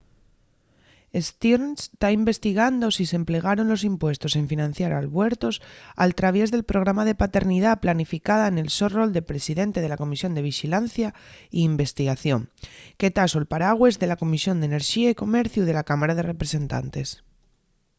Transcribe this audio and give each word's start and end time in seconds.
stearns 1.27 1.81
ta 2.01 2.09
investigando 2.19 2.85
si 2.95 3.03
s’emplegaron 3.09 3.67
los 3.73 3.83
impuestos 3.91 4.33
en 4.39 4.45
financiar 4.53 4.91
albuertos 4.93 5.55
al 6.03 6.11
traviés 6.19 6.49
del 6.51 6.69
programa 6.71 7.03
de 7.05 7.19
paternidá 7.23 7.71
planificada 7.83 8.53
nel 8.55 8.69
so 8.77 8.85
rol 8.97 9.09
de 9.13 9.27
presidente 9.31 9.79
de 9.81 9.89
la 9.91 10.01
comisión 10.03 10.31
de 10.33 10.45
vixilancia 10.51 11.09
y 11.13 11.59
investigación 11.73 12.41
que 12.99 13.13
ta 13.15 13.25
sol 13.33 13.45
paragües 13.53 13.95
de 14.01 14.07
la 14.11 14.19
comisión 14.23 14.55
d’enerxía 14.57 15.09
y 15.11 15.21
comerciu 15.23 15.61
de 15.65 15.73
la 15.77 15.87
cámara 15.89 16.13
de 16.17 16.27
representantes 16.31 17.07